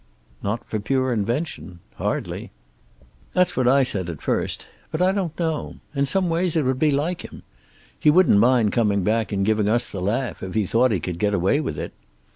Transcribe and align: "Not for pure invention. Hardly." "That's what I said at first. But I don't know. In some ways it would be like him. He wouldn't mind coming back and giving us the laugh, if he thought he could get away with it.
"Not 0.41 0.67
for 0.67 0.79
pure 0.79 1.13
invention. 1.13 1.77
Hardly." 1.97 2.49
"That's 3.33 3.55
what 3.55 3.67
I 3.67 3.83
said 3.83 4.09
at 4.09 4.19
first. 4.23 4.67
But 4.89 4.99
I 4.99 5.11
don't 5.11 5.37
know. 5.39 5.75
In 5.93 6.07
some 6.07 6.27
ways 6.27 6.55
it 6.55 6.65
would 6.65 6.79
be 6.79 6.89
like 6.89 7.21
him. 7.21 7.43
He 7.99 8.09
wouldn't 8.09 8.39
mind 8.39 8.71
coming 8.71 9.03
back 9.03 9.31
and 9.31 9.45
giving 9.45 9.69
us 9.69 9.87
the 9.87 10.01
laugh, 10.01 10.41
if 10.41 10.55
he 10.55 10.65
thought 10.65 10.89
he 10.89 10.99
could 10.99 11.19
get 11.19 11.35
away 11.35 11.59
with 11.61 11.77
it. 11.77 11.93